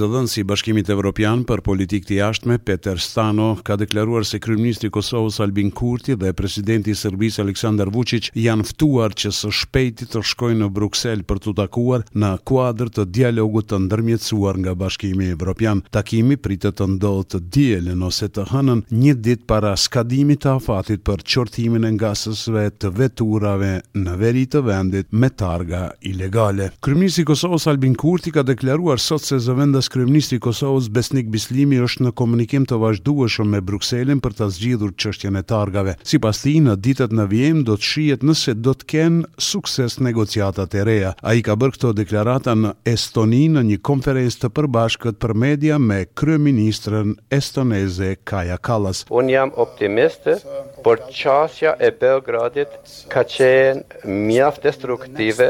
[0.00, 4.92] zëdhënës i Bashkimit Evropian për politikë të jashtme Peter Stano ka deklaruar se kryeministri i
[4.94, 10.22] Kosovës Albin Kurti dhe presidenti i Serbisë Aleksandar Vučić janë ftuar që së shpejti të
[10.30, 15.82] shkojnë në Bruksel për të takuar në kuadër të dialogut të ndërmjetësuar nga Bashkimi Evropian.
[15.92, 21.04] Takimi pritet të ndodhë të dielën ose të hënën një ditë para skadimit të afatit
[21.10, 26.70] për qortimin e gazësve të veturave në veri të vendit me targa ilegale.
[26.80, 31.80] Kryeministri i Kosovës Albin Kurti ka deklaruar sot se zëvendës Kryeministri i Kosovës Besnik Bislimi
[31.82, 35.96] është në komunikim të vazhdueshëm me Brukselën për ta zgjidhur çështjen e targave.
[36.06, 40.76] Sipas tij, në ditët në vijim do të shihet nëse do të kenë sukses negociatat
[40.78, 41.10] e reja.
[41.32, 46.04] Ai ka bërë këtë deklarata në Estoni në një konferencë të përbashkët për media me
[46.22, 49.02] kryeministrën estoneze Kaja Kallas.
[49.10, 50.38] Un jam optimistë
[50.84, 52.70] por qasja e Belgradit
[53.12, 55.48] ka qenë mjaft destruktive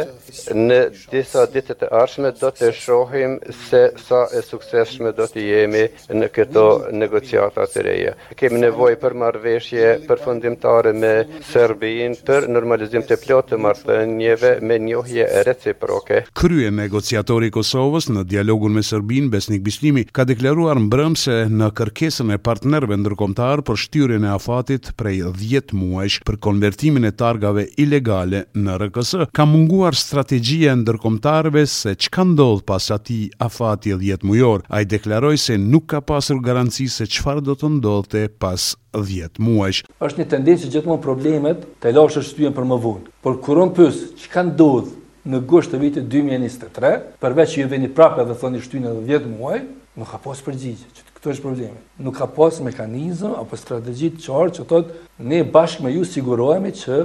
[0.54, 0.78] në
[1.12, 3.36] disa ditët e arshme do të shohim
[3.68, 5.84] se sa e sukseshme do të jemi
[6.18, 8.14] në këto negociata të reja.
[8.38, 11.12] Kemi nevoj për marveshje për fundimtare me
[11.52, 16.24] Serbin për normalizim të plotë të martënjeve me njohje reciproke.
[16.40, 22.34] Krye negociatori Kosovës në dialogun me Serbin Besnik Bislimi ka deklaruar mbrëm se në kërkesën
[22.36, 27.66] e partnerve ndërkomtar për shtyrin e afatit prej prej 10 muajsh për konvertimin e targave
[27.82, 29.10] ilegale në RKS.
[29.34, 34.62] Ka munguar strategjia e ndërkombëtarëve se çka ndodh pas atij afati 10 mujor.
[34.68, 39.84] Ai deklaroi se nuk ka pasur garanci se çfarë do të ndodhte pas 10 muajsh.
[40.00, 43.06] Është një tendencë gjithmonë problemet të lashë shtyhen për më vonë.
[43.24, 43.90] Por kuron që
[44.24, 44.96] çka ndodh
[45.30, 49.28] në gusht të vitit 2023, përveç që ju vini prapë dhe thoni shtynë edhe 10
[49.36, 49.60] muaj,
[50.00, 50.88] nuk ka pas përgjigje.
[51.20, 51.80] Këto është problemi.
[52.06, 56.72] Nuk ka pas mekanizëm apo strategji të qartë që thotë ne bashkë me ju sigurohemi
[56.82, 57.00] që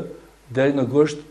[0.57, 1.25] deri në gusht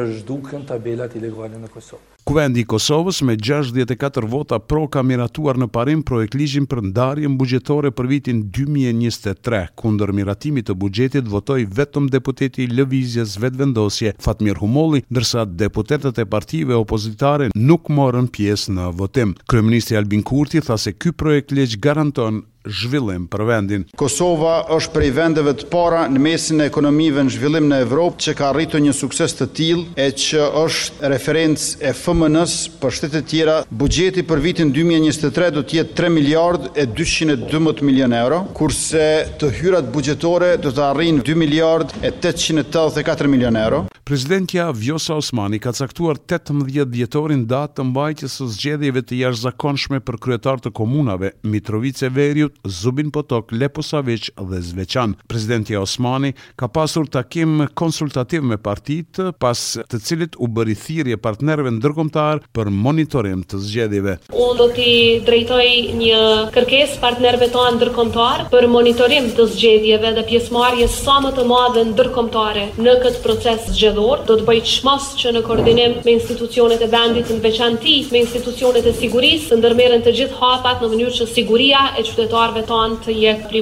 [0.00, 2.13] është duken tabelat ilegale në Kosovë.
[2.24, 7.34] Kuvendi i Kosovës me 64 vota pro ka miratuar në parim projekt ligjin për ndarjen
[7.40, 9.60] buxhetore për vitin 2023.
[9.82, 16.28] Kundër miratimit të buxhetit votoi vetëm deputeti i lëvizjes vetvendosje Fatmir Humolli, ndërsa deputetët e
[16.36, 19.36] partive opozitare nuk morën pjesë në votim.
[19.44, 23.84] Kryeministri Albin Kurti tha se ky projekt ligj garanton zhvillim për vendin.
[23.96, 28.34] Kosova është prej vendeve të para në mesin e ekonomive në zhvillim në Evropë që
[28.38, 33.26] ka rritu një sukses të tillë e që është referencë e FMN-s për shtete të
[33.30, 33.56] tjera.
[33.70, 39.06] Bugjeti për vitin 2023 do të jetë 3 miliardë e 212 milionë euro, kurse
[39.40, 43.84] të hyrat buxhetore do të arrijnë 2 miliardë e 884 milionë euro.
[44.04, 50.18] Presidentja Vjosa Osmani ka caktuar 18 dhjetorin datë të mbajtjes së zgjedhjeve të jashtëzakonshme për
[50.20, 55.16] kryetar të komunave Mitrovice Veriu Zubin Potok, Lepo Savic dhe Zveçan.
[55.26, 59.58] Prezidenti Osmani ka pasur takim konsultativ me partit, pas
[59.90, 64.14] të cilit u bëri thirrje partnerëve ndërkombëtar për monitorim të zgjedhjeve.
[64.32, 64.90] Unë do t'i
[65.26, 65.64] drejtoj
[65.98, 66.20] një
[66.54, 72.66] kërkesë partnerëve tonë ndërkombëtar për monitorim të zgjedhjeve dhe pjesëmarrje sa më të madhe ndërkombëtare
[72.78, 74.24] në këtë proces zgjedhor.
[74.28, 78.86] Do të bëj çmos që në koordinim me institucionet e vendit në veçanti me institucionet
[78.90, 83.12] e sigurisë të ndërmerën të gjithë hapat në mënyrë që siguria e qytetarëve tanë të
[83.16, 83.60] jetë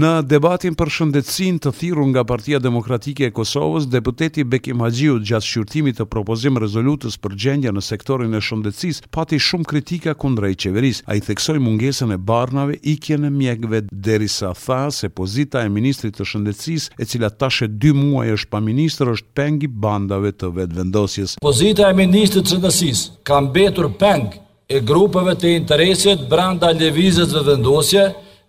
[0.00, 5.46] Në debatin për shëndetësinë të thirrur nga Partia Demokratike e Kosovës, deputeti Bekim Haxhiu gjatë
[5.48, 10.54] shqyrtimit të propozim rezolutës për gjendja në sektorin e shëndetësisë pati shumë kritika kundra i
[10.54, 11.02] qeveris.
[11.10, 16.14] A i theksoj mungesën e barnave, i kjene mjekve, derisa tha se pozita e Ministrit
[16.20, 20.78] të shëndetësisë, e cila tashe dy muaj është pa ministër, është pengi bandave të vetë
[20.84, 21.34] vendosjes.
[21.42, 24.38] Pozita e Ministrit të shëndetësisë ka mbetur pengë
[24.70, 28.04] e grupeve të interesit branda levizet dhe vendosje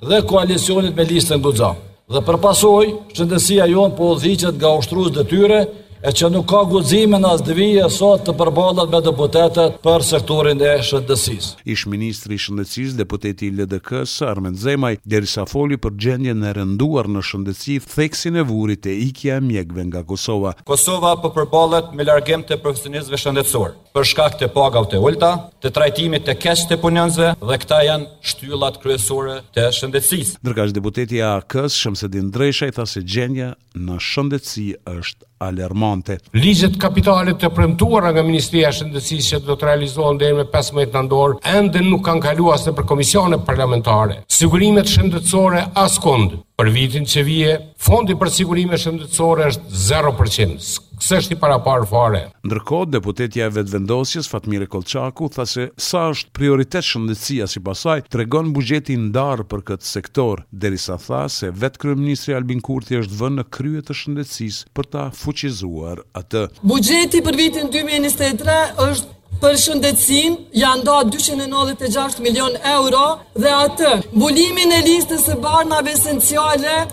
[0.09, 1.79] dhe koalicionit me listën Gudzan.
[2.13, 2.85] Dhe përpasoj,
[3.17, 5.63] shëndësia jonë po dhicet nga ushtruz dhe tyre,
[6.03, 10.61] e që nuk ka guzime në asë dëvije sot të përbalat me deputetet për sektorin
[10.65, 11.51] e shëndësis.
[11.75, 17.21] Ish ministri shëndësis, deputeti i LDK-s, Armen Zemaj, derisa foli për gjendje në rënduar në
[17.29, 20.55] shëndësi, theksin e vurit e ikja mjekve nga Kosova.
[20.67, 25.31] Kosova për po përbalat me largem të profesionistëve shëndetsor, për shkak të pagav të ulta,
[25.61, 30.33] të trajtimit të kesh të punënzve, dhe këta janë shtyllat kryesore të shëndësis.
[30.41, 36.17] Ndërka deputeti AK, kës, shëmse din drejshaj, tha se gjendja në shëndetsi është alarmante.
[36.37, 40.93] Ligjet kapitale të premtuara nga Ministria e Shëndetësisë që do të realizohen deri më 15
[40.97, 44.21] nëntor, ende nuk kanë kaluar as në komisione parlamentare.
[44.41, 50.65] Sigurimet shëndetësore askund për vitin që vije, fondi për sigurime shëndetësore është 0%,
[51.01, 52.19] kësë është i para parë fare.
[52.45, 58.03] Ndërko, deputetja e vetë vendosjes, Fatmire Kolçaku, tha se sa është prioritet shëndetsia si pasaj,
[58.13, 62.99] të regon bugjeti ndarë për këtë sektor, derisa tha se vetë kërë ministri Albin Kurti
[63.01, 66.45] është vënë në kryet të shëndetësis për ta fuqizuar atë.
[66.61, 73.03] Bugjeti për vitin 2023 është për shëndetsin janë da 296 milion euro
[73.41, 76.83] dhe atë bulimin e listës e barnave esenciale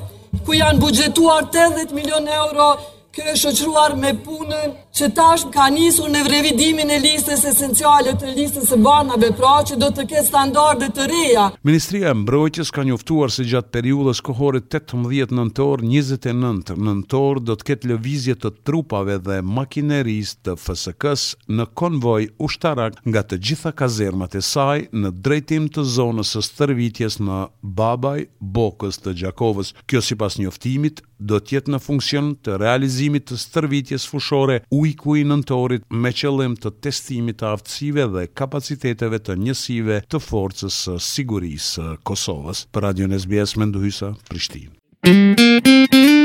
[0.47, 2.71] ku janë bugjetuar 80 milion euro
[3.19, 8.73] kërë shëqruar me punën që tash ka njësu në vrevidimin e listës esenciale të listës
[8.73, 11.45] së banave, pra që do të ketë standarde të reja.
[11.69, 17.69] Ministria e Mbrojtjes ka njoftuar se gjatë periudhës kohore 18 nëntor, 29 nëntor do të
[17.71, 24.35] ketë lëvizje të trupave dhe makineris të FSK-s në konvoj ushtarak nga të gjitha kazermat
[24.35, 29.77] e saj në drejtim të zonës së stërvitjes në Babaj, Bokës të Gjakovës.
[29.87, 35.17] Kjo si pas njoftimit do tjetë në funksion të realizimit të stërvitjes fushore u iku
[35.21, 40.97] i nëntorit me qëllim të testimit të aftësive dhe kapaciteteve të njësive të forcës së
[41.11, 42.65] sigurisë Kosovës.
[42.75, 46.17] Për Radio SBS Mendohysa, Prishtinë.